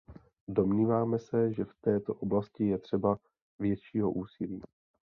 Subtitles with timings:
[0.47, 3.19] Domníváme se, že v této oblasti je třeba
[3.59, 4.61] většího úsilí.